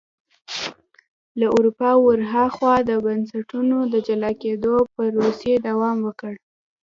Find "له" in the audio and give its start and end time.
1.39-1.45